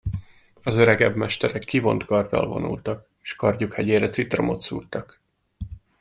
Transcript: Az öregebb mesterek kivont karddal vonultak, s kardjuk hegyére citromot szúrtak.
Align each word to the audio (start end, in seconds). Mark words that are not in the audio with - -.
Az 0.63 0.77
öregebb 0.77 1.15
mesterek 1.15 1.63
kivont 1.63 2.05
karddal 2.05 2.47
vonultak, 2.47 3.07
s 3.21 3.35
kardjuk 3.35 3.73
hegyére 3.73 4.09
citromot 4.09 4.59
szúrtak. 4.61 5.19